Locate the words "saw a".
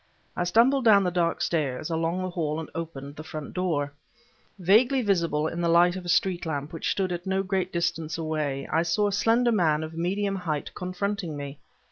8.81-9.13